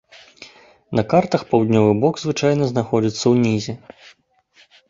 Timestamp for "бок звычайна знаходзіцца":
2.05-3.25